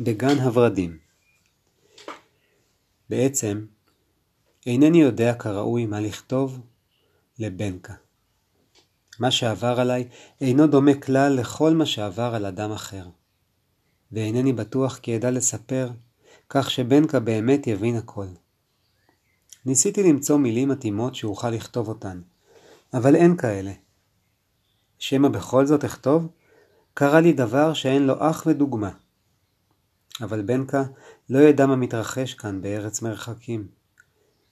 בגן 0.00 0.38
הורדים 0.38 0.98
בעצם, 3.10 3.66
אינני 4.66 5.00
יודע 5.00 5.34
כראוי 5.34 5.86
מה 5.86 6.00
לכתוב 6.00 6.60
לבנקה. 7.38 7.94
מה 9.20 9.30
שעבר 9.30 9.80
עליי 9.80 10.08
אינו 10.40 10.66
דומה 10.66 10.94
כלל 10.94 11.32
לכל 11.32 11.74
מה 11.74 11.86
שעבר 11.86 12.34
על 12.34 12.46
אדם 12.46 12.72
אחר. 12.72 13.06
ואינני 14.12 14.52
בטוח 14.52 14.98
כי 14.98 15.16
אדע 15.16 15.30
לספר, 15.30 15.90
כך 16.48 16.70
שבנקה 16.70 17.20
באמת 17.20 17.66
יבין 17.66 17.96
הכל. 17.96 18.26
ניסיתי 19.66 20.02
למצוא 20.02 20.38
מילים 20.38 20.68
מתאימות 20.68 21.14
שאוכל 21.14 21.50
לכתוב 21.50 21.88
אותן, 21.88 22.20
אבל 22.94 23.16
אין 23.16 23.36
כאלה. 23.36 23.72
שמא 24.98 25.28
בכל 25.28 25.66
זאת 25.66 25.84
אכתוב? 25.84 26.28
קרה 26.94 27.20
לי 27.20 27.32
דבר 27.32 27.74
שאין 27.74 28.06
לו 28.06 28.14
אח 28.18 28.44
ודוגמה. 28.46 28.90
אבל 30.22 30.42
בנקה 30.42 30.82
לא 31.30 31.38
ידע 31.38 31.66
מה 31.66 31.76
מתרחש 31.76 32.34
כאן 32.34 32.62
בארץ 32.62 33.02
מרחקים, 33.02 33.68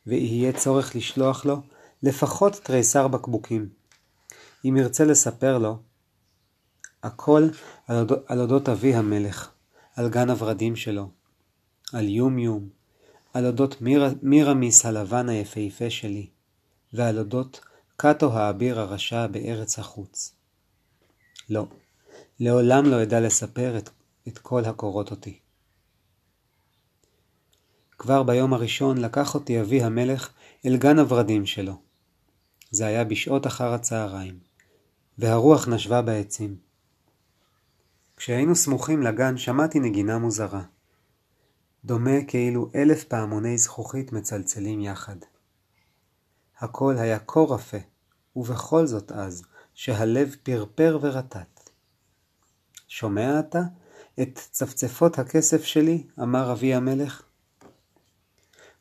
ויהיה 0.06 0.52
צורך 0.52 0.96
לשלוח 0.96 1.44
לו 1.44 1.56
לפחות 2.02 2.60
תריסר 2.62 3.08
בקבוקים. 3.08 3.68
אם 4.64 4.76
ירצה 4.76 5.04
לספר 5.04 5.58
לו, 5.58 5.78
הכל 7.02 7.48
על, 7.86 7.98
אודות, 7.98 8.24
על 8.26 8.40
אודות 8.40 8.68
אבי 8.68 8.94
המלך, 8.94 9.50
על 9.96 10.08
גן 10.08 10.30
הורדים 10.30 10.76
שלו, 10.76 11.10
על 11.92 12.08
יום 12.08 12.38
יום, 12.38 12.68
על 13.34 13.46
אודות 13.46 13.80
מיר, 13.80 14.04
מירמיס 14.22 14.86
הלבן 14.86 15.28
היפהפה 15.28 15.90
שלי, 15.90 16.30
ועל 16.92 17.18
אודות 17.18 17.60
קאטו 17.96 18.32
האביר 18.32 18.80
הרשע 18.80 19.26
בארץ 19.26 19.78
החוץ. 19.78 20.34
לא, 21.50 21.66
לעולם 22.40 22.84
לא 22.84 23.02
אדע 23.02 23.20
לספר 23.20 23.78
את, 23.78 23.90
את 24.28 24.38
כל 24.38 24.64
הקורות 24.64 25.10
אותי. 25.10 25.38
כבר 27.98 28.22
ביום 28.22 28.54
הראשון 28.54 28.98
לקח 28.98 29.34
אותי 29.34 29.60
אבי 29.60 29.82
המלך 29.82 30.30
אל 30.66 30.76
גן 30.76 30.98
הורדים 30.98 31.46
שלו. 31.46 31.80
זה 32.70 32.86
היה 32.86 33.04
בשעות 33.04 33.46
אחר 33.46 33.72
הצהריים, 33.72 34.38
והרוח 35.18 35.68
נשבה 35.68 36.02
בעצים. 36.02 36.56
כשהיינו 38.16 38.56
סמוכים 38.56 39.02
לגן 39.02 39.36
שמעתי 39.36 39.80
נגינה 39.80 40.18
מוזרה. 40.18 40.62
דומה 41.84 42.24
כאילו 42.28 42.70
אלף 42.74 43.04
פעמוני 43.04 43.58
זכוכית 43.58 44.12
מצלצלים 44.12 44.80
יחד. 44.80 45.16
הכל 46.58 46.96
היה 46.98 47.18
כה 47.18 47.40
רפה, 47.40 47.76
ובכל 48.36 48.86
זאת 48.86 49.12
אז, 49.12 49.42
שהלב 49.74 50.36
פרפר 50.42 50.98
ורטט. 51.00 51.70
שומע 52.88 53.40
אתה 53.40 53.62
את 54.22 54.38
צפצפות 54.50 55.18
הכסף 55.18 55.64
שלי? 55.64 56.06
אמר 56.22 56.52
אבי 56.52 56.74
המלך. 56.74 57.22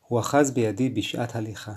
הוא 0.08 0.20
אחז 0.20 0.50
בידי 0.50 0.88
בשעת 0.88 1.36
הליכה. 1.36 1.74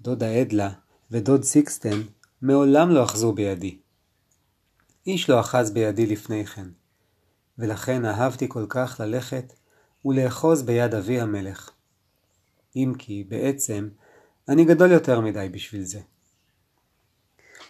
דודה 0.00 0.42
אדלה 0.42 0.70
ודוד 1.10 1.42
סיקסטן 1.42 2.02
מעולם 2.42 2.90
לא 2.90 3.04
אחזו 3.04 3.32
בידי. 3.32 3.78
איש 5.06 5.30
לא 5.30 5.40
אחז 5.40 5.70
בידי 5.70 6.06
לפני 6.06 6.46
כן, 6.46 6.68
ולכן 7.58 8.04
אהבתי 8.04 8.46
כל 8.48 8.66
כך 8.68 9.00
ללכת 9.00 9.52
ולאחוז 10.04 10.62
ביד 10.62 10.94
אבי 10.94 11.20
המלך. 11.20 11.70
אם 12.76 12.92
כי, 12.98 13.24
בעצם, 13.24 13.88
אני 14.48 14.64
גדול 14.64 14.90
יותר 14.90 15.20
מדי 15.20 15.48
בשביל 15.52 15.84
זה. 15.84 16.00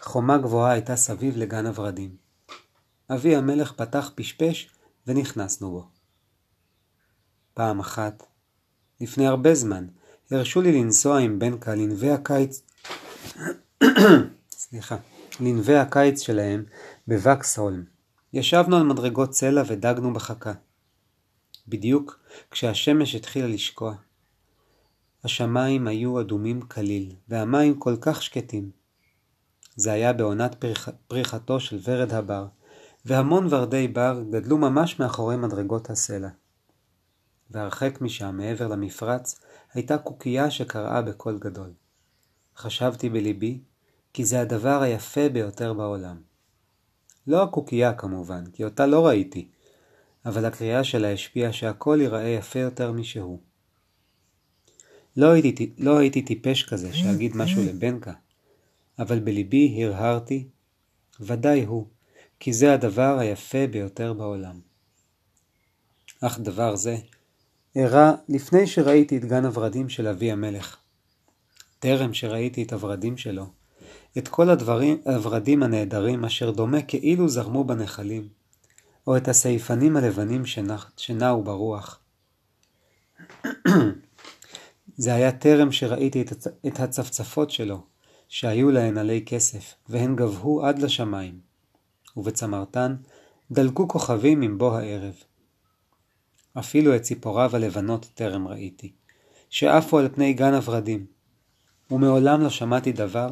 חומה 0.00 0.38
גבוהה 0.38 0.72
הייתה 0.72 0.96
סביב 0.96 1.36
לגן 1.36 1.66
הורדים. 1.66 2.16
אבי 3.14 3.36
המלך 3.36 3.72
פתח 3.72 4.12
פשפש 4.14 4.70
ונכנסנו 5.06 5.70
בו. 5.70 5.88
פעם 7.54 7.80
אחת, 7.80 8.29
לפני 9.00 9.26
הרבה 9.26 9.54
זמן, 9.54 9.86
הרשו 10.30 10.60
לי 10.60 10.72
לנסוע 10.72 11.18
עם 11.18 11.38
בנקה 11.38 11.74
לנבי 11.74 12.10
הקיץ... 12.10 12.62
סליחה, 14.50 14.96
לנבי 15.40 15.76
הקיץ 15.76 16.20
שלהם 16.20 16.64
בווקסהולם. 17.06 17.84
ישבנו 18.32 18.76
על 18.76 18.82
מדרגות 18.82 19.30
צלע 19.30 19.62
ודגנו 19.66 20.12
בחכה. 20.12 20.52
בדיוק 21.68 22.20
כשהשמש 22.50 23.14
התחילה 23.14 23.46
לשקוע. 23.46 23.94
השמיים 25.24 25.86
היו 25.86 26.20
אדומים 26.20 26.60
כליל, 26.60 27.14
והמים 27.28 27.78
כל 27.78 27.96
כך 28.00 28.22
שקטים. 28.22 28.70
זה 29.76 29.92
היה 29.92 30.12
בעונת 30.12 30.54
פריח... 30.54 30.88
פריחתו 31.08 31.60
של 31.60 31.78
ורד 31.84 32.12
הבר, 32.12 32.46
והמון 33.04 33.46
ורדי 33.50 33.88
בר 33.88 34.22
גדלו 34.30 34.58
ממש 34.58 35.00
מאחורי 35.00 35.36
מדרגות 35.36 35.90
הסלע. 35.90 36.28
והרחק 37.50 38.00
משם, 38.00 38.36
מעבר 38.36 38.68
למפרץ, 38.68 39.40
הייתה 39.72 39.98
קוקייה 39.98 40.50
שקראה 40.50 41.02
בקול 41.02 41.38
גדול. 41.38 41.72
חשבתי 42.56 43.08
בליבי, 43.08 43.60
כי 44.12 44.24
זה 44.24 44.40
הדבר 44.40 44.82
היפה 44.82 45.28
ביותר 45.28 45.72
בעולם. 45.72 46.20
לא 47.26 47.42
הקוקייה 47.42 47.94
כמובן, 47.94 48.44
כי 48.52 48.64
אותה 48.64 48.86
לא 48.86 49.06
ראיתי, 49.06 49.48
אבל 50.26 50.44
הקריאה 50.44 50.84
שלה 50.84 51.12
השפיעה 51.12 51.52
שהכל 51.52 51.98
ייראה 52.00 52.28
יפה 52.28 52.58
יותר 52.58 52.92
משהוא. 52.92 53.38
לא 55.16 55.32
הייתי, 55.32 55.72
לא 55.78 55.98
הייתי 55.98 56.22
טיפש 56.22 56.62
כזה 56.62 56.92
שאגיד 56.92 57.36
משהו 57.36 57.62
לבנקה, 57.62 58.12
אבל 58.98 59.18
בליבי 59.20 59.84
הרהרתי, 59.84 60.48
ודאי 61.20 61.64
הוא, 61.64 61.86
כי 62.40 62.52
זה 62.52 62.74
הדבר 62.74 63.18
היפה 63.18 63.66
ביותר 63.66 64.12
בעולם. 64.12 64.60
אך 66.20 66.38
דבר 66.38 66.76
זה 66.76 66.96
אירע 67.76 68.12
לפני 68.28 68.66
שראיתי 68.66 69.16
את 69.16 69.24
גן 69.24 69.44
הורדים 69.44 69.88
של 69.88 70.06
אבי 70.06 70.32
המלך. 70.32 70.76
טרם 71.78 72.14
שראיתי 72.14 72.62
את 72.62 72.72
הורדים 72.72 73.16
שלו, 73.16 73.46
את 74.18 74.28
כל 74.28 74.50
הדברים, 74.50 75.02
הורדים 75.22 75.62
הנהדרים 75.62 76.24
אשר 76.24 76.50
דומה 76.50 76.82
כאילו 76.82 77.28
זרמו 77.28 77.64
בנחלים, 77.64 78.28
או 79.06 79.16
את 79.16 79.28
הסייפנים 79.28 79.96
הלבנים 79.96 80.42
שנעו 80.96 81.42
ברוח. 81.42 82.00
זה 84.96 85.14
היה 85.14 85.32
טרם 85.32 85.72
שראיתי 85.72 86.24
את 86.66 86.80
הצפצפות 86.80 87.50
שלו, 87.50 87.82
שהיו 88.28 88.70
להן 88.70 88.98
עלי 88.98 89.24
כסף, 89.26 89.74
והן 89.88 90.16
גבהו 90.16 90.62
עד 90.62 90.78
לשמיים, 90.78 91.40
ובצמרתן 92.16 92.96
דלקו 93.50 93.88
כוכבים 93.88 94.42
עם 94.42 94.58
בוא 94.58 94.78
הערב. 94.78 95.14
אפילו 96.58 96.96
את 96.96 97.02
ציפוריו 97.02 97.56
הלבנות 97.56 98.06
טרם 98.14 98.48
ראיתי, 98.48 98.92
שעפו 99.50 99.98
על 99.98 100.08
פני 100.08 100.32
גן 100.32 100.54
הורדים, 100.54 101.06
ומעולם 101.90 102.40
לא 102.40 102.50
שמעתי 102.50 102.92
דבר 102.92 103.28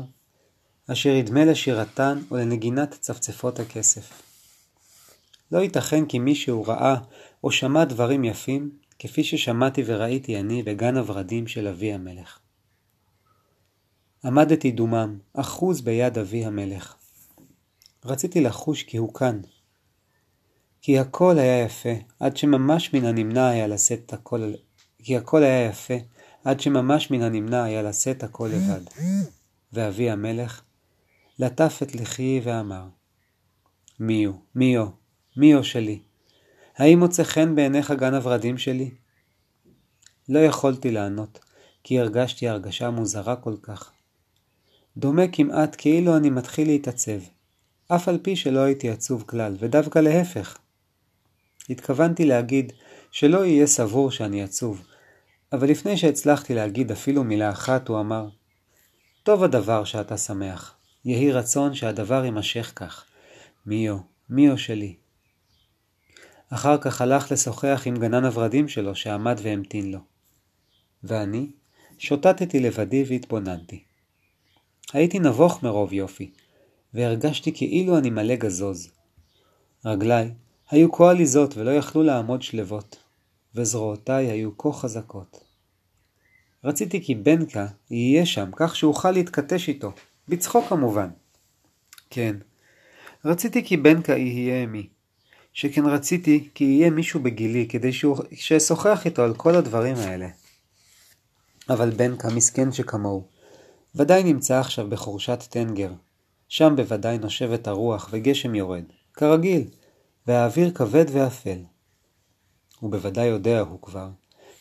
אשר 0.93 1.09
ידמה 1.09 1.45
לשירתן 1.45 2.19
או 2.31 2.37
לנגינת 2.37 2.91
צפצפות 3.01 3.61
הכסף. 3.61 4.23
לא 5.53 5.59
ייתכן 5.59 6.07
כי 6.07 6.19
מישהו 6.19 6.65
ראה 6.65 6.97
או 7.45 7.51
שמע 7.51 7.85
דברים 7.85 8.25
יפים, 8.25 8.71
כפי 8.99 9.25
ששמעתי 9.25 9.83
וראיתי 9.87 10.41
אני 10.41 10.63
בגן 10.63 10.97
הורדים 10.97 11.47
של 11.47 11.69
אבי 11.69 11.93
המלך. 11.93 12.39
עמדתי 14.25 14.71
דומם, 14.71 15.19
אחוז 15.33 15.81
ביד 15.81 16.19
אבי 16.19 16.45
המלך. 16.45 16.95
רציתי 18.05 18.41
לחוש 18.41 18.83
כי 18.83 18.97
הוא 18.97 19.15
כאן, 19.15 19.41
כי 20.83 20.99
הכל 20.99 21.39
היה 21.39 21.65
יפה, 21.65 21.95
עד 22.21 22.37
שממש 22.37 22.95
מן 22.95 23.05
הנמנע 23.05 23.49
היה 23.49 23.67
לשאת 23.67 24.13
הכל, 24.13 24.53
כי 25.03 25.17
הכל 25.17 25.43
היה 25.43 25.67
יפה, 25.67 25.95
עד 26.45 26.61
שממש 26.61 27.11
מן 27.11 27.23
הנמנע 27.23 27.65
היה 27.65 27.83
לשאת 27.83 28.23
הכל 28.23 28.49
לבד. 28.53 28.81
ואבי 29.73 30.11
המלך 30.11 30.63
לטף 31.39 31.79
את 31.83 31.95
לחיי 31.95 32.41
ואמר, 32.45 32.85
מיו, 34.01 34.33
מיו, 34.55 34.87
מיו 35.37 35.65
שלי, 35.65 36.01
האם 36.77 36.99
מוצא 36.99 37.25
חן 37.25 37.55
בעיניך 37.55 37.91
גן 37.91 38.15
הורדים 38.15 38.59
שלי? 38.59 38.91
לא 40.29 40.39
יכולתי 40.39 40.91
לענות, 40.91 41.39
כי 41.83 42.01
הרגשתי 42.01 42.49
הרגשה 42.49 42.91
מוזרה 42.91 43.37
כל 43.37 43.55
כך. 43.63 43.93
דומה 44.97 45.29
כמעט 45.33 45.75
כאילו 45.79 46.17
אני 46.17 46.31
מתחיל 46.31 46.69
להתעצב, 46.69 47.19
אף 47.89 48.09
על 48.09 48.19
פי 48.23 48.37
שלא 48.37 48.61
הייתי 48.61 48.91
עצוב 48.91 49.25
כלל, 49.27 49.57
ודווקא 49.59 49.99
להפך. 49.99 50.59
התכוונתי 51.71 52.25
להגיד 52.25 52.73
שלא 53.11 53.45
יהיה 53.45 53.67
סבור 53.67 54.11
שאני 54.11 54.43
עצוב, 54.43 54.87
אבל 55.53 55.71
לפני 55.71 55.97
שהצלחתי 55.97 56.55
להגיד 56.55 56.91
אפילו 56.91 57.25
מילה 57.25 57.51
אחת, 57.51 57.89
הוא 57.89 58.01
אמר, 58.01 58.29
טוב 59.23 59.45
הדבר 59.45 59.85
שאתה 59.85 60.17
שמח, 60.17 60.75
יהי 61.05 61.33
רצון 61.33 61.75
שהדבר 61.75 62.25
יימשך 62.25 62.73
כך. 62.77 63.05
מיו, 63.67 63.99
מיו 64.31 64.59
שלי. 64.59 64.97
אחר 66.51 66.79
כך 66.79 67.01
הלך 67.01 67.33
לשוחח 67.33 67.83
עם 67.87 67.97
גנן 67.97 68.25
הורדים 68.25 68.69
שלו 68.69 68.95
שעמד 68.95 69.39
והמתין 69.43 69.93
לו. 69.93 69.99
ואני 71.05 71.51
שוטטתי 71.99 72.61
לבדי 72.61 73.05
והתבוננתי. 73.09 73.83
הייתי 74.93 75.19
נבוך 75.19 75.63
מרוב 75.63 75.93
יופי, 75.93 76.31
והרגשתי 76.95 77.53
כאילו 77.55 77.99
אני 77.99 78.11
מלא 78.11 78.37
גזוז. 78.37 78.91
רגליי 79.85 80.31
היו 80.71 80.93
כה 80.93 81.11
עליזות 81.11 81.57
ולא 81.57 81.71
יכלו 81.71 82.03
לעמוד 82.03 82.43
שלוות, 82.43 82.97
וזרועותיי 83.55 84.31
היו 84.31 84.59
כה 84.59 84.73
חזקות. 84.73 85.45
רציתי 86.65 87.05
כי 87.05 87.15
בנקה 87.15 87.67
יהיה 87.91 88.27
שם, 88.27 88.51
כך 88.57 88.77
שאוכל 88.77 89.11
להתכתש 89.11 89.69
איתו, 89.69 89.93
בצחוק 90.29 90.69
כמובן. 90.69 91.09
כן, 92.11 92.37
רציתי 93.25 93.65
כי 93.65 93.77
בנקה 93.77 94.17
יהיה 94.17 94.63
עמי, 94.63 94.89
שכן 95.53 95.87
רציתי 95.87 96.49
כי 96.55 96.65
יהיה 96.65 96.91
מישהו 96.91 97.21
בגילי, 97.21 97.69
כדי 97.69 97.91
שאשוחח 98.33 99.03
איתו 99.05 99.23
על 99.23 99.35
כל 99.35 99.55
הדברים 99.55 99.97
האלה. 99.97 100.29
אבל 101.71 101.91
בנקה 101.91 102.29
מסכן 102.31 102.73
שכמוהו, 102.73 103.29
ודאי 103.95 104.23
נמצא 104.23 104.61
עכשיו 104.61 104.91
בחורשת 104.91 105.45
טנגר. 105.51 105.93
שם 106.49 106.77
בוודאי 106.77 107.19
נושבת 107.19 107.67
הרוח 107.67 108.09
וגשם 108.13 108.55
יורד, 108.55 108.85
כרגיל, 109.15 109.65
והאוויר 110.29 110.71
כבד 110.71 111.05
ואפל. 111.13 111.59
הוא 112.81 112.91
בוודאי 112.91 113.27
יודע 113.27 113.61
הוא 113.61 113.83
כבר, 113.83 114.09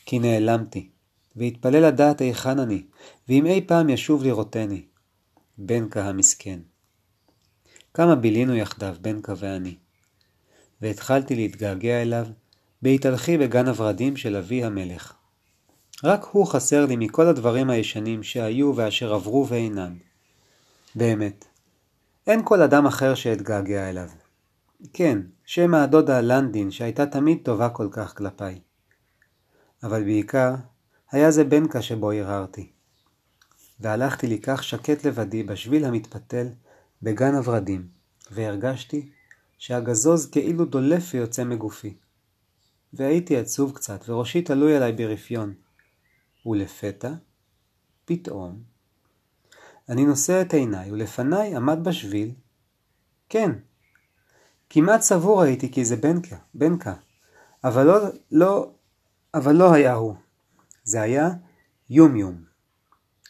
כי 0.06 0.19
נעלמתי, 0.19 0.90
והתפלל 1.36 1.86
לדעת 1.88 2.22
היכן 2.22 2.60
אני, 2.60 2.84
ואם 3.30 3.46
אי 3.46 3.62
פעם 3.68 3.90
ישוב 3.90 4.24
לראותני. 4.24 4.86
בנקה 5.58 6.06
המסכן. 6.06 6.60
כמה 7.94 8.16
בילינו 8.16 8.56
יחדיו, 8.56 8.96
בנקה 9.02 9.34
ואני. 9.38 9.75
והתחלתי 10.81 11.36
להתגעגע 11.36 12.02
אליו, 12.02 12.25
בהתהלכי 12.81 13.38
בגן 13.38 13.68
הורדים 13.68 14.18
של 14.18 14.36
אבי 14.36 14.64
המלך. 14.64 15.14
רק 16.04 16.24
הוא 16.24 16.48
חסר 16.48 16.86
לי 16.86 16.96
מכל 16.96 17.28
הדברים 17.28 17.69
הישנים 17.69 18.24
שהיו 18.24 18.75
ואשר 18.75 19.14
עברו 19.14 19.48
ואינם. 19.48 19.98
באמת, 20.96 21.46
אין 22.28 22.42
כל 22.44 22.62
אדם 22.62 22.86
אחר 22.86 23.16
שאתגעגע 23.16 23.90
אליו. 23.90 24.10
כן, 24.94 25.19
שם 25.49 25.73
הדודה 25.73 26.21
לנדין 26.21 26.71
שהייתה 26.71 27.05
תמיד 27.05 27.38
טובה 27.44 27.69
כל 27.69 27.88
כך 27.91 28.17
כלפיי. 28.17 28.59
אבל 29.83 30.03
בעיקר, 30.03 30.55
היה 31.11 31.31
זה 31.31 31.44
בנקה 31.44 31.81
שבו 31.81 32.11
הרהרתי. 32.11 32.71
והלכתי 33.79 34.27
לי 34.27 34.41
כך 34.41 34.63
שקט 34.63 35.05
לבדי 35.05 35.44
בשביל 35.44 35.85
המתפתל 35.85 36.47
בגן 37.01 37.35
הורדים, 37.35 37.88
והרגשתי 38.31 39.09
שהגזוז 39.57 40.29
כאילו 40.29 40.65
דולף 40.65 41.03
ויוצא 41.13 41.44
מגופי. 41.44 41.97
והייתי 42.94 43.38
עצוב 43.38 43.75
קצת, 43.75 44.09
וראשי 44.09 44.41
תלוי 44.41 44.75
עליי 44.75 44.91
ברפיון. 44.91 45.53
ולפתע, 46.45 47.13
פתאום, 48.05 48.63
אני 49.89 50.05
נושא 50.05 50.41
את 50.41 50.53
עיניי, 50.53 50.91
ולפניי 50.91 51.55
עמד 51.55 51.79
בשביל, 51.83 52.31
כן, 53.29 53.51
כמעט 54.69 55.02
סבור 55.02 55.42
הייתי 55.42 55.72
כי 55.72 55.86
זה 55.86 55.96
בנקה, 55.96 56.36
בנקה, 56.54 56.94
אבל 57.64 57.84
לא, 57.84 57.98
לא, 58.31 58.72
אבל 59.34 59.56
לא 59.56 59.74
היה 59.74 59.94
הוא. 59.94 60.16
זה 60.84 61.02
היה 61.02 61.30
יומיום. 61.90 62.44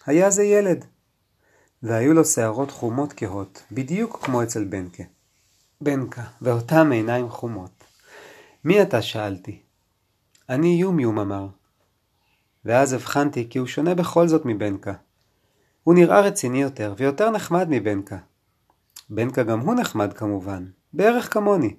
היה 0.05 0.29
זה 0.29 0.43
ילד, 0.43 0.85
והיו 1.83 2.13
לו 2.13 2.25
שערות 2.25 2.71
חומות 2.71 3.13
כהות, 3.17 3.63
בדיוק 3.71 4.25
כמו 4.25 4.43
אצל 4.43 4.63
בנקה. 4.63 5.03
בנקה, 5.81 6.23
ואותם 6.41 6.91
עיניים 6.91 7.29
חומות. 7.29 7.83
מי 8.63 8.81
אתה? 8.81 9.01
שאלתי. 9.01 9.61
אני 10.49 10.67
יומיום 10.67 11.19
אמר. 11.19 11.47
ואז 12.65 12.93
הבחנתי 12.93 13.47
כי 13.49 13.59
הוא 13.59 13.67
שונה 13.67 13.95
בכל 13.95 14.27
זאת 14.27 14.41
מבנקה. 14.45 14.93
הוא 15.83 15.95
נראה 15.95 16.21
רציני 16.21 16.61
יותר, 16.61 16.93
ויותר 16.97 17.31
נחמד 17.31 17.67
מבנקה. 17.69 18.17
בנקה 19.09 19.43
גם 19.43 19.59
הוא 19.59 19.75
נחמד 19.75 20.13
כמובן, 20.13 20.65
בערך 20.97 21.33
כמוני. 21.33 21.75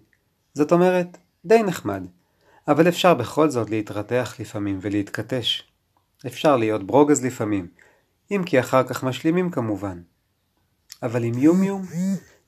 זאת 0.55 0.73
אומרת, 0.73 1.19
די 1.44 1.62
נחמד. 1.62 2.06
אבל 2.69 2.88
אפשר 2.88 3.15
בכל 3.15 3.50
זאת 3.50 3.70
להתרתח 3.70 4.35
לפעמים 4.38 4.79
ולהתכתש. 4.82 5.73
אפשר 6.26 6.56
להיות 6.56 6.87
ברוגז 6.87 7.25
לפעמים, 7.25 7.69
אם 8.31 8.43
כי 8.47 8.61
אחר 8.61 8.82
כך 8.88 9.05
משלימים 9.05 9.50
כמובן. 9.50 10.03
אבל 11.03 11.25
עם 11.25 11.38
יומיום, 11.38 11.82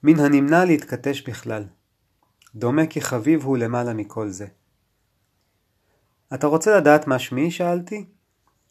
מן 0.02 0.20
הנמנע 0.20 0.64
להתכתש 0.64 1.22
בכלל. 1.28 1.64
דומה 2.54 2.86
כי 2.86 3.00
חביב 3.00 3.44
הוא 3.44 3.58
למעלה 3.58 3.94
מכל 3.94 4.28
זה. 4.28 4.46
אתה 6.34 6.46
רוצה 6.46 6.76
לדעת 6.76 7.06
מה 7.06 7.18
שמי? 7.18 7.50
שאלתי. 7.50 8.04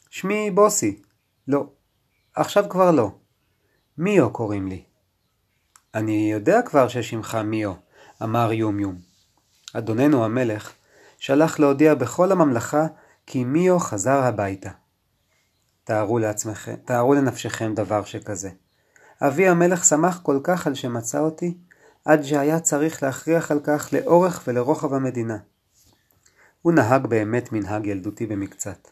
שמי 0.09 0.51
בוסי. 0.51 1.01
לא. 1.47 1.69
עכשיו 2.35 2.69
כבר 2.69 2.91
לא. 2.91 3.11
מיו 3.97 4.29
קוראים 4.33 4.67
לי. 4.67 4.83
אני 5.93 6.31
יודע 6.31 6.61
כבר 6.61 6.87
ששמך 6.87 7.35
מיו, 7.35 7.73
אמר 8.23 8.53
יומיום. 8.53 8.95
אדוננו 9.73 10.25
המלך 10.25 10.73
שלח 11.17 11.59
להודיע 11.59 11.95
בכל 11.95 12.31
הממלכה 12.31 12.87
כי 13.25 13.43
מיו 13.43 13.79
חזר 13.79 14.19
הביתה. 14.23 14.69
תארו 15.83 16.19
לעצמכם, 16.19 16.75
תארו 16.85 17.13
לנפשכם 17.13 17.73
דבר 17.75 18.03
שכזה. 18.03 18.49
אבי 19.21 19.47
המלך 19.47 19.85
שמח 19.85 20.19
כל 20.23 20.39
כך 20.43 20.67
על 20.67 20.75
שמצא 20.75 21.19
אותי, 21.19 21.57
עד 22.05 22.23
שהיה 22.23 22.59
צריך 22.59 23.03
להכריח 23.03 23.51
על 23.51 23.59
כך 23.63 23.89
לאורך 23.93 24.43
ולרוחב 24.47 24.93
המדינה. 24.93 25.37
הוא 26.61 26.73
נהג 26.73 27.07
באמת 27.07 27.51
מנהג 27.51 27.85
ילדותי 27.87 28.25
במקצת, 28.25 28.87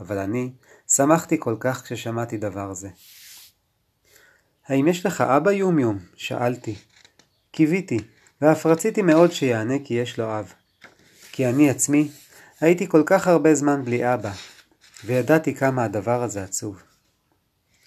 אבל 0.00 0.18
אני 0.18 0.52
שמחתי 0.88 1.36
כל 1.40 1.56
כך 1.60 1.82
כששמעתי 1.82 2.36
דבר 2.36 2.74
זה. 2.74 2.88
האם 4.66 4.88
יש 4.88 5.06
לך 5.06 5.20
אבא 5.20 5.52
יומיום? 5.52 5.98
שאלתי. 6.16 6.76
קיוויתי, 7.50 7.98
ואף 8.44 8.66
רציתי 8.66 9.02
מאוד 9.02 9.32
שיענה 9.32 9.74
כי 9.84 9.94
יש 9.94 10.18
לו 10.18 10.38
אב. 10.38 10.52
כי 11.32 11.46
אני 11.46 11.70
עצמי 11.70 12.08
הייתי 12.60 12.88
כל 12.88 13.02
כך 13.06 13.28
הרבה 13.28 13.54
זמן 13.54 13.84
בלי 13.84 14.14
אבא, 14.14 14.32
וידעתי 15.04 15.54
כמה 15.54 15.84
הדבר 15.84 16.22
הזה 16.22 16.42
עצוב. 16.44 16.82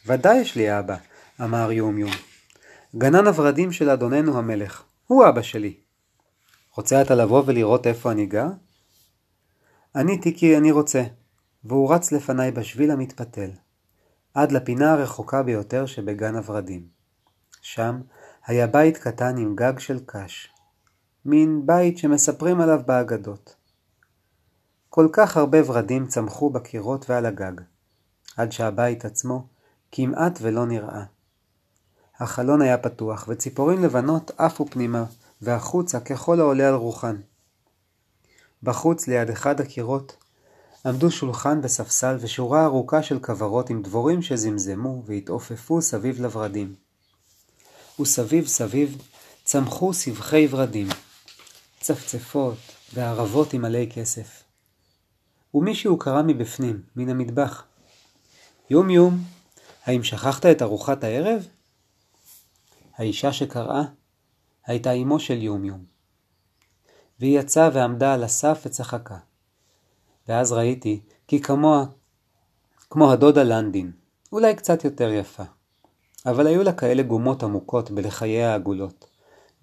ודאי 0.05 0.37
יש 0.37 0.55
לי 0.55 0.79
אבא, 0.79 0.95
אמר 1.41 1.71
יומיום. 1.71 2.11
גנן 2.95 3.27
הורדים 3.27 3.71
של 3.71 3.89
אדוננו 3.89 4.37
המלך, 4.37 4.83
הוא 5.07 5.29
אבא 5.29 5.41
שלי. 5.41 5.73
רוצה 6.75 7.01
אתה 7.01 7.15
לבוא 7.15 7.43
ולראות 7.45 7.87
איפה 7.87 8.11
אני 8.11 8.25
גר? 8.25 8.47
עניתי 9.95 10.37
כי 10.37 10.57
אני 10.57 10.71
רוצה, 10.71 11.03
והוא 11.63 11.93
רץ 11.93 12.11
לפניי 12.11 12.51
בשביל 12.51 12.91
המתפתל, 12.91 13.49
עד 14.33 14.51
לפינה 14.51 14.93
הרחוקה 14.93 15.43
ביותר 15.43 15.85
שבגן 15.85 16.35
הורדים. 16.35 16.87
שם 17.61 18.01
היה 18.47 18.67
בית 18.67 18.97
קטן 18.97 19.37
עם 19.37 19.55
גג 19.55 19.79
של 19.79 19.99
קש, 20.05 20.49
מין 21.25 21.61
בית 21.65 21.97
שמספרים 21.97 22.61
עליו 22.61 22.81
באגדות. 22.85 23.55
כל 24.89 25.07
כך 25.13 25.37
הרבה 25.37 25.57
ורדים 25.65 26.07
צמחו 26.07 26.49
בקירות 26.49 27.09
ועל 27.09 27.25
הגג, 27.25 27.61
עד 28.37 28.51
שהבית 28.51 29.05
עצמו 29.05 29.47
כמעט 29.91 30.39
ולא 30.41 30.65
נראה. 30.65 31.03
החלון 32.19 32.61
היה 32.61 32.77
פתוח, 32.77 33.25
וציפורים 33.27 33.83
לבנות 33.83 34.31
עפו 34.37 34.65
פנימה 34.65 35.05
והחוצה 35.41 35.99
ככל 35.99 36.39
העולה 36.39 36.67
על 36.67 36.75
רוחן. 36.75 37.15
בחוץ 38.63 39.07
ליד 39.07 39.29
אחד 39.29 39.61
הקירות 39.61 40.17
עמדו 40.85 41.11
שולחן 41.11 41.59
וספסל 41.63 42.17
ושורה 42.19 42.65
ארוכה 42.65 43.03
של 43.03 43.19
כוורות 43.19 43.69
עם 43.69 43.81
דבורים 43.81 44.21
שזמזמו 44.21 45.03
והתעופפו 45.05 45.81
סביב 45.81 46.21
לורדים. 46.21 46.86
וסביב 47.99 48.47
סביב 48.47 49.01
צמחו 49.43 49.93
סבכי 49.93 50.47
ורדים, 50.49 50.87
צפצפות 51.79 52.57
וערבות 52.93 53.53
עם 53.53 53.65
עלי 53.65 53.89
כסף. 53.93 54.43
ומישהו 55.53 55.97
קרא 55.97 56.21
מבפנים, 56.21 56.81
מן 56.95 57.09
המטבח. 57.09 57.65
יום 58.69 58.89
יום, 58.89 59.23
האם 59.85 60.03
שכחת 60.03 60.45
את 60.45 60.61
ארוחת 60.61 61.03
הערב? 61.03 61.47
האישה 62.95 63.33
שקראה 63.33 63.83
הייתה 64.65 64.91
אמו 64.91 65.19
של 65.19 65.41
יום 65.41 65.65
יום. 65.65 65.85
והיא 67.19 67.39
יצאה 67.39 67.69
ועמדה 67.73 68.13
על 68.13 68.23
הסף 68.23 68.61
וצחקה. 68.65 69.17
ואז 70.27 70.51
ראיתי 70.51 71.01
כי 71.27 71.41
כמוה, 71.41 71.85
כמו 72.89 73.11
הדודה 73.11 73.43
לנדין, 73.43 73.91
אולי 74.31 74.55
קצת 74.55 74.83
יותר 74.85 75.11
יפה. 75.11 75.43
אבל 76.27 76.47
היו 76.47 76.63
לה 76.63 76.73
כאלה 76.73 77.03
גומות 77.03 77.43
עמוקות 77.43 77.91
בלחייה 77.91 78.51
העגולות, 78.51 79.09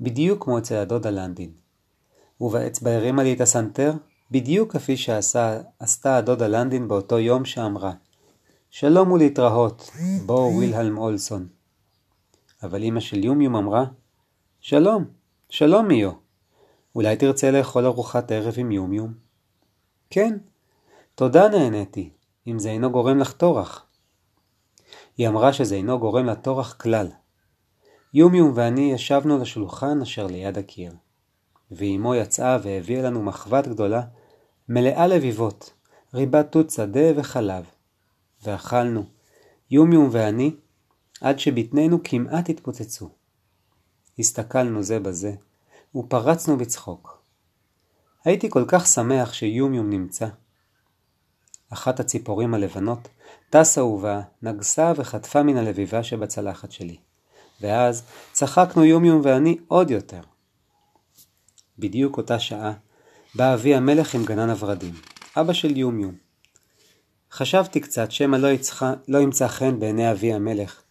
בדיוק 0.01 0.45
כמו 0.45 0.59
אצל 0.59 0.75
הדודה 0.75 1.11
לנדין. 1.11 1.51
ובאצבע 2.41 2.91
הרימה 2.91 3.23
לי 3.23 3.33
את 3.33 3.41
הסנטר, 3.41 3.93
בדיוק 4.31 4.73
כפי 4.73 4.97
שעשתה 4.97 6.17
הדודה 6.17 6.47
לנדין 6.47 6.89
באותו 6.89 7.19
יום 7.19 7.45
שאמרה 7.45 7.93
שלום 8.71 9.13
ולהתראות, 9.13 9.91
בוא 10.27 10.57
וילהלם 10.57 10.99
אולסון. 10.99 11.47
אבל 12.63 12.83
אמא 12.83 13.01
של 13.01 13.25
יומיום 13.25 13.57
אמרה 13.57 13.85
שלום, 14.61 15.05
שלום 15.51 15.87
מיו. 15.87 16.11
אולי 16.95 17.17
תרצה 17.17 17.51
לאכול 17.51 17.87
ארוחת 17.87 18.33
ערב 18.33 18.55
עם 18.57 18.73
יומיום? 18.73 19.13
כן, 20.11 20.37
תודה 21.15 21.49
נהניתי, 21.49 22.11
אם 22.47 22.59
זה 22.59 22.71
אינו 22.71 22.91
גורם 22.91 23.19
לך 23.19 23.33
טורח. 23.33 23.84
היא 25.17 25.29
אמרה 25.29 25.53
שזה 25.53 25.75
אינו 25.75 25.99
גורם 25.99 26.27
לה 26.27 26.35
טורח 26.35 26.73
כלל. 26.73 27.09
יומיום 28.15 28.53
ואני 28.55 28.93
ישבנו 28.93 29.39
לשולחן 29.39 30.01
אשר 30.03 30.27
ליד 30.27 30.59
הקיר. 30.59 30.93
ואימו 31.71 32.15
יצאה 32.15 32.59
והביאה 32.63 33.03
לנו 33.03 33.23
מחבת 33.23 33.67
גדולה, 33.69 34.03
מלאה 34.69 35.07
לביבות, 35.07 35.73
ריבת 36.15 36.53
תות 36.53 36.71
שדה 36.71 37.11
וחלב. 37.17 37.65
ואכלנו, 38.43 39.05
יומיום 39.71 40.09
ואני, 40.13 40.57
עד 41.21 41.39
שבטנינו 41.39 41.99
כמעט 42.05 42.49
התפוצצו. 42.49 43.11
הסתכלנו 44.19 44.83
זה 44.83 45.01
בזה, 45.01 45.35
ופרצנו 45.95 46.57
בצחוק. 46.57 47.23
הייתי 48.25 48.51
כל 48.51 48.65
כך 48.69 48.87
שמח 48.87 49.33
שיומיום 49.33 49.91
נמצא. 49.91 50.29
אחת 51.71 52.01
הציפורים 52.01 52.55
הלבנות 52.55 53.09
טסה 53.57 53.85
ובאה, 53.85 54.21
נגסה 54.43 54.93
וחטפה 54.97 55.43
מן 55.43 55.57
הלביבה 55.57 56.03
שבצלחת 56.03 56.73
שלי. 56.73 56.97
ואז 57.61 58.03
צחקנו 58.33 58.85
יומיום 58.85 59.21
ואני 59.25 59.57
עוד 59.69 59.91
יותר. 59.91 60.21
בדיוק 61.79 62.17
אותה 62.17 62.39
שעה 62.39 62.73
בא 63.35 63.55
אבי 63.55 63.75
המלך 63.75 64.15
עם 64.15 64.25
גנן 64.25 64.51
הורדים, 64.51 64.95
אבא 65.37 65.53
של 65.53 65.77
יומיום. 65.77 66.15
חשבתי 67.33 67.81
קצת 67.81 68.11
שמא 68.11 68.37
לא. 68.37 68.49
לא 69.09 69.19
ימצא 69.19 69.49
חן 69.49 69.81
בעיני 69.81 70.11
אבי 70.11 70.33
המלך, 70.33 70.83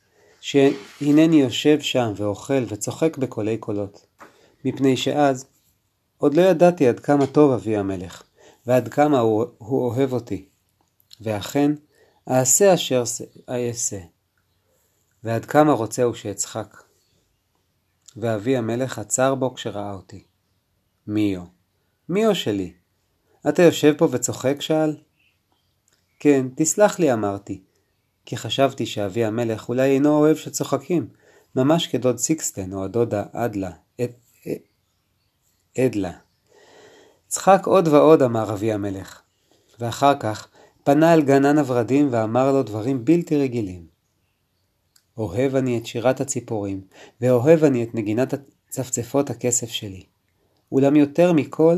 שהנני 0.41 1.41
יושב 1.41 1.81
שם 1.81 2.13
ואוכל 2.15 2.63
וצוחק 2.67 3.17
בקולי 3.17 3.57
קולות, 3.57 4.05
מפני 4.65 4.97
שאז 4.97 5.45
עוד 6.17 6.33
לא 6.33 6.41
ידעתי 6.41 6.87
עד 6.87 6.99
כמה 6.99 7.27
טוב 7.27 7.51
אבי 7.51 7.77
המלך, 7.77 8.23
ועד 8.67 8.87
כמה 8.87 9.19
הוא, 9.19 9.45
הוא 9.57 9.85
אוהב 9.85 10.13
אותי. 10.13 10.45
ואכן, 11.21 11.71
אעשה 12.29 12.73
אשר 12.73 13.03
אעשה. 13.49 13.99
ועד 15.23 15.45
כמה 15.45 15.73
רוצה 15.73 16.03
הוא 16.03 16.13
שאצחק. 16.13 16.77
ואבי 18.17 18.57
המלך 18.57 18.99
עצר 18.99 19.35
בו 19.35 19.53
כשראה 19.53 19.93
אותי. 19.93 20.23
מיו, 21.07 21.41
מיו 22.09 22.35
שלי, 22.35 22.73
אתה 23.49 23.61
יושב 23.63 23.93
פה 23.97 24.07
וצוחק? 24.11 24.61
שאל. 24.61 24.97
כן, 26.19 26.45
תסלח 26.55 26.99
לי 26.99 27.13
אמרתי, 27.13 27.63
כי 28.25 28.37
חשבתי 28.37 28.85
שאבי 28.85 29.25
המלך 29.25 29.69
אולי 29.69 29.91
אינו 29.91 30.17
אוהב 30.17 30.35
שצוחקים, 30.35 31.07
ממש 31.55 31.87
כדוד 31.87 32.17
סיקסטן 32.17 32.73
או 32.73 32.83
הדודה 32.83 33.23
אדלה, 33.33 33.71
עדלה. 35.77 36.11
צחק 37.27 37.61
עוד 37.65 37.87
ועוד 37.87 38.21
אמר 38.21 38.53
אבי 38.53 38.73
המלך, 38.73 39.21
ואחר 39.79 40.19
כך 40.19 40.47
פנה 40.83 41.13
אל 41.13 41.21
גנן 41.21 41.57
הורדים 41.57 42.07
ואמר 42.11 42.51
לו 42.51 42.63
דברים 42.63 43.05
בלתי 43.05 43.37
רגילים. 43.37 43.87
אוהב 45.17 45.55
אני 45.55 45.77
את 45.77 45.85
שירת 45.85 46.21
הציפורים, 46.21 46.81
ואוהב 47.21 47.63
אני 47.63 47.83
את 47.83 47.95
נגינת 47.95 48.33
צפצפות 48.69 49.29
הכסף 49.29 49.69
שלי. 49.69 50.03
אולם 50.71 50.95
יותר 50.95 51.33
מכל, 51.33 51.77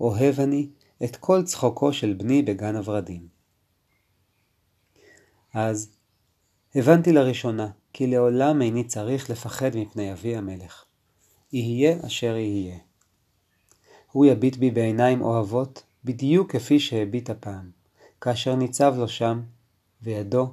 אוהב 0.00 0.40
אני 0.40 0.68
את 1.04 1.16
כל 1.16 1.42
צחוקו 1.42 1.92
של 1.92 2.12
בני 2.12 2.42
בגן 2.42 2.76
הורדים. 2.76 3.28
אז 5.54 5.90
הבנתי 6.74 7.12
לראשונה 7.12 7.68
כי 7.92 8.06
לעולם 8.06 8.62
איני 8.62 8.84
צריך 8.84 9.30
לפחד 9.30 9.76
מפני 9.76 10.12
אבי 10.12 10.36
המלך. 10.36 10.84
יהיה 11.52 12.06
אשר 12.06 12.36
יהיה. 12.36 12.78
הוא 14.12 14.26
יביט 14.26 14.56
בי 14.56 14.70
בעיניים 14.70 15.22
אוהבות, 15.22 15.82
בדיוק 16.04 16.52
כפי 16.52 16.80
שהביט 16.80 17.30
הפעם, 17.30 17.70
כאשר 18.20 18.54
ניצב 18.54 18.94
לו 18.98 19.08
שם, 19.08 19.40
וידו 20.02 20.52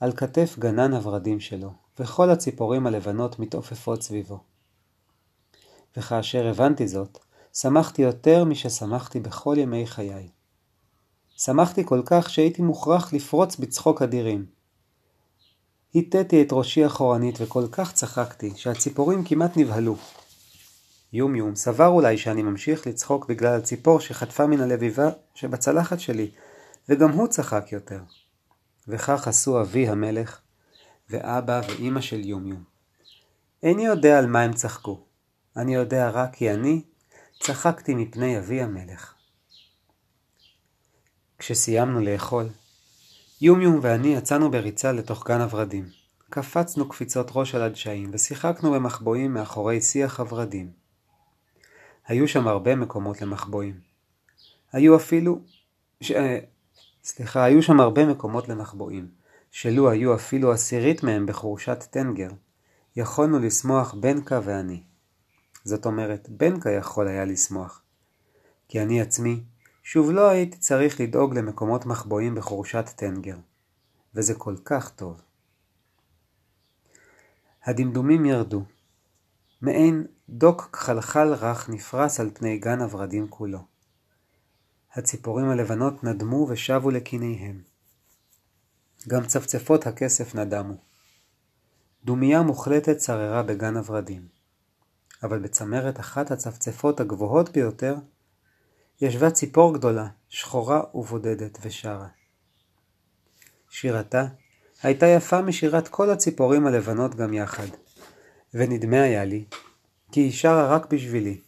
על 0.00 0.12
כתף 0.12 0.56
גנן 0.58 0.92
הורדים 0.92 1.40
שלו, 1.40 1.72
וכל 1.98 2.30
הציפורים 2.30 2.86
הלבנות 2.86 3.38
מתעופפות 3.38 4.02
סביבו. 4.02 4.38
וכאשר 5.96 6.46
הבנתי 6.46 6.88
זאת, 6.88 7.18
שמחתי 7.54 8.02
יותר 8.02 8.44
מששמחתי 8.44 9.20
בכל 9.20 9.56
ימי 9.58 9.86
חיי. 9.86 10.28
שמחתי 11.36 11.86
כל 11.86 12.02
כך 12.04 12.30
שהייתי 12.30 12.62
מוכרח 12.62 13.12
לפרוץ 13.12 13.56
בצחוק 13.56 14.02
אדירים. 14.02 14.46
הטתי 15.94 16.42
את 16.42 16.48
ראשי 16.52 16.86
אחורנית 16.86 17.38
וכל 17.40 17.64
כך 17.72 17.92
צחקתי, 17.92 18.52
שהציפורים 18.56 19.24
כמעט 19.24 19.56
נבהלו. 19.56 19.96
יום 21.12 21.36
יום 21.36 21.56
סבר 21.56 21.86
אולי 21.86 22.18
שאני 22.18 22.42
ממשיך 22.42 22.86
לצחוק 22.86 23.26
בגלל 23.26 23.58
הציפור 23.58 24.00
שחטפה 24.00 24.46
מן 24.46 24.60
הלביבה 24.60 25.10
שבצלחת 25.34 26.00
שלי, 26.00 26.30
וגם 26.88 27.10
הוא 27.10 27.28
צחק 27.28 27.72
יותר. 27.72 28.00
וכך 28.88 29.28
עשו 29.28 29.60
אבי 29.60 29.88
המלך, 29.88 30.40
ואבא 31.10 31.60
ואימא 31.68 32.00
של 32.00 32.26
יומיום. 32.26 32.64
איני 33.62 33.86
יודע 33.86 34.18
על 34.18 34.26
מה 34.26 34.40
הם 34.40 34.52
צחקו, 34.52 35.04
אני 35.56 35.74
יודע 35.74 36.10
רק 36.10 36.34
כי 36.34 36.50
אני 36.50 36.82
צחקתי 37.40 37.94
מפני 37.94 38.38
אבי 38.38 38.62
המלך. 38.62 39.14
כשסיימנו 41.38 42.00
לאכול, 42.00 42.48
יומיום 43.40 43.78
ואני 43.82 44.08
יצאנו 44.08 44.50
בריצה 44.50 44.92
לתוך 44.92 45.28
גן 45.28 45.40
הורדים. 45.40 45.88
קפצנו 46.30 46.88
קפיצות 46.88 47.30
ראש 47.34 47.54
על 47.54 47.62
הדשאים 47.62 48.10
ושיחקנו 48.12 48.72
במחבואים 48.72 49.34
מאחורי 49.34 49.80
שיח 49.80 50.20
הורדים. 50.20 50.72
היו 52.06 52.28
שם 52.28 52.48
הרבה 52.48 52.76
מקומות 52.76 53.22
למחבואים. 53.22 53.80
היו 54.72 54.96
אפילו... 54.96 55.40
ש... 56.00 56.12
סליחה, 57.08 57.44
היו 57.44 57.62
שם 57.62 57.80
הרבה 57.80 58.06
מקומות 58.06 58.48
למחבואים, 58.48 59.08
שלו 59.50 59.90
היו 59.90 60.14
אפילו 60.14 60.52
עשירית 60.52 61.02
מהם 61.02 61.26
בחורשת 61.26 61.84
טנגר, 61.90 62.30
יכולנו 62.96 63.38
לשמוח 63.38 63.94
בנקה 63.94 64.40
ואני. 64.44 64.82
זאת 65.64 65.86
אומרת, 65.86 66.28
בנקה 66.28 66.70
יכול 66.70 67.08
היה 67.08 67.24
לשמוח. 67.24 67.82
כי 68.68 68.82
אני 68.82 69.00
עצמי, 69.00 69.44
שוב 69.82 70.10
לא 70.10 70.28
הייתי 70.28 70.58
צריך 70.58 71.00
לדאוג 71.00 71.38
למקומות 71.38 71.86
מחבואים 71.86 72.34
בחורשת 72.34 72.88
טנגר. 72.96 73.36
וזה 74.14 74.34
כל 74.34 74.56
כך 74.64 74.90
טוב. 74.90 75.20
הדמדומים 77.64 78.26
ירדו. 78.26 78.62
מעין 79.62 80.06
דוק 80.28 80.76
חלחל 80.76 81.32
רך 81.32 81.68
נפרס 81.68 82.20
על 82.20 82.30
פני 82.34 82.58
גן 82.58 82.80
הורדים 82.80 83.28
כולו. 83.28 83.77
הציפורים 84.98 85.50
הלבנות 85.50 86.04
נדמו 86.04 86.46
ושבו 86.50 86.90
לקיניהם. 86.90 87.62
גם 89.08 89.26
צפצפות 89.26 89.86
הכסף 89.86 90.34
נדמו. 90.34 90.74
דומייה 92.04 92.42
מוחלטת 92.42 93.00
שררה 93.00 93.42
בגן 93.42 93.76
הורדים. 93.76 94.28
אבל 95.22 95.38
בצמרת 95.38 96.00
אחת 96.00 96.30
הצפצפות 96.30 97.00
הגבוהות 97.00 97.50
ביותר, 97.50 97.96
ישבה 99.00 99.30
ציפור 99.30 99.74
גדולה, 99.74 100.08
שחורה 100.28 100.82
ובודדת, 100.94 101.58
ושרה. 101.62 102.08
שירתה 103.70 104.26
הייתה 104.82 105.06
יפה 105.06 105.42
משירת 105.42 105.88
כל 105.88 106.10
הציפורים 106.10 106.66
הלבנות 106.66 107.14
גם 107.14 107.34
יחד, 107.34 107.66
ונדמה 108.54 109.02
היה 109.02 109.24
לי 109.24 109.44
כי 110.12 110.20
היא 110.20 110.32
שרה 110.32 110.74
רק 110.74 110.92
בשבילי. 110.92 111.40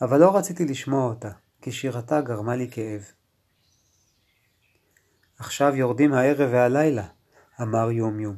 אבל 0.00 0.20
לא 0.20 0.36
רציתי 0.36 0.64
לשמוע 0.64 1.08
אותה, 1.08 1.30
כי 1.64 1.72
שירתה 1.72 2.20
גרמה 2.20 2.56
לי 2.56 2.70
כאב. 2.70 3.02
עכשיו 5.38 5.74
יורדים 5.74 6.12
הערב 6.12 6.48
והלילה, 6.52 7.06
אמר 7.62 7.90
יום 7.90 8.20
יום, 8.20 8.36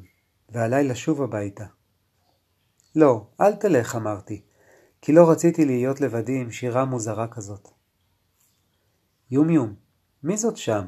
והלילה 0.48 0.94
שוב 0.94 1.22
הביתה. 1.22 1.64
לא, 2.96 3.26
אל 3.40 3.56
תלך, 3.56 3.96
אמרתי, 3.96 4.42
כי 5.00 5.12
לא 5.12 5.30
רציתי 5.30 5.64
להיות 5.64 6.00
לבדי 6.00 6.40
עם 6.40 6.50
שירה 6.50 6.84
מוזרה 6.84 7.28
כזאת. 7.28 7.68
יום 9.30 9.50
יום, 9.50 9.74
מי 10.22 10.36
זאת 10.36 10.56
שם? 10.56 10.84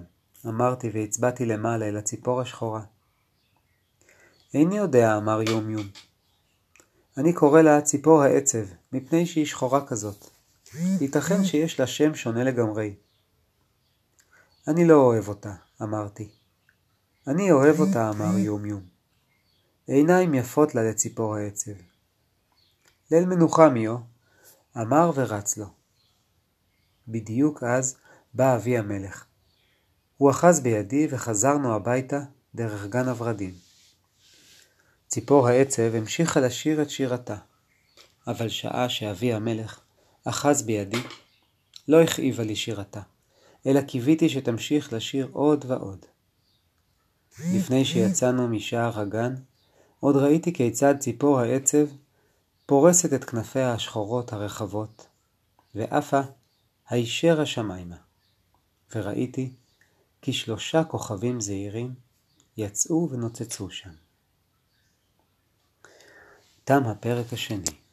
אמרתי 0.47 0.91
והצבעתי 0.91 1.47
למעלה 1.47 1.89
אל 1.89 1.97
הציפור 1.97 2.41
השחורה. 2.41 2.83
איני 4.55 4.77
יודע, 4.77 5.17
אמר 5.17 5.43
יום 5.43 5.71
יום. 5.71 5.87
אני 7.17 7.33
קורא 7.33 7.63
לה 7.63 7.81
ציפור 7.81 8.23
העצב, 8.23 8.65
מפני 8.93 9.27
שהיא 9.27 9.47
שחורה 9.47 9.87
כזאת. 9.87 10.38
ייתכן 10.75 11.45
שיש 11.45 11.81
לה 11.81 11.87
שם 11.87 12.15
שונה 12.15 12.45
לגמרי. 12.45 12.95
אני 14.69 14.85
לא 14.85 14.95
אוהב 14.95 15.29
אותה, 15.29 15.55
אמרתי. 15.83 16.29
אני 17.27 17.53
אוהב 17.53 17.81
אותה, 17.81 18.11
אמר 18.11 18.39
יום 18.39 18.67
יום. 18.67 18.83
עיניים 19.87 20.35
יפות 20.35 20.75
לה 20.75 20.83
לציפור 20.83 21.37
העצב. 21.37 21.73
ליל 23.11 23.27
מנוחה 23.27 23.69
מיו, 23.69 23.97
אמר 24.77 25.11
ורץ 25.15 25.57
לו. 25.57 25.67
בדיוק 27.09 27.63
אז 27.63 27.97
בא 28.35 28.57
אבי 28.57 28.79
המלך. 28.79 29.25
הוא 30.17 30.31
אחז 30.31 30.61
בידי 30.61 31.07
וחזרנו 31.11 31.75
הביתה 31.75 32.21
דרך 32.55 32.87
גן 32.87 33.09
הורדים. 33.09 33.55
ציפור 35.09 35.49
העצב 35.49 35.95
המשיכה 35.95 36.41
לשיר 36.41 36.83
את 36.83 36.91
שירתה, 36.91 37.37
אבל 38.27 38.49
שעה 38.49 38.89
שאבי 38.89 39.33
המלך 39.33 39.81
אחז 40.29 40.63
בידי, 40.63 41.03
לא 41.89 42.03
הכאיבה 42.03 42.45
לי 42.45 42.57
שירתה, 42.57 43.01
אלא 43.67 43.81
קיוויתי 43.81 44.29
שתמשיך 44.29 44.93
לשיר 44.93 45.29
עוד 45.33 45.65
ועוד. 45.69 46.07
לפני 47.55 47.85
שיצאנו 47.85 48.49
משער 48.49 49.01
הגן, 49.01 49.35
עוד 50.01 50.17
ראיתי 50.17 50.53
כיצד 50.53 50.95
ציפור 50.99 51.41
העצב 51.41 51.87
פורסת 52.67 53.13
את 53.13 53.25
כנפיה 53.25 53.73
השחורות 53.73 54.33
הרחבות, 54.33 55.07
ועפה 55.75 56.21
הישר 56.89 57.41
השמיימה. 57.41 57.97
וראיתי 58.95 59.53
כי 60.23 60.33
שלושה 60.33 60.85
כוכבים 60.85 61.41
זעירים 61.41 61.95
יצאו 62.57 63.09
ונוצצו 63.11 63.71
שם. 63.71 63.93
תם 66.65 66.83
הפרק 66.87 67.33
השני. 67.33 67.88